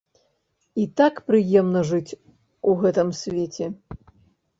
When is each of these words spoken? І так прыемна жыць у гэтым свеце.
І 0.83 0.85
так 1.01 1.19
прыемна 1.27 1.83
жыць 1.89 2.17
у 2.71 2.73
гэтым 2.81 3.13
свеце. 3.21 3.65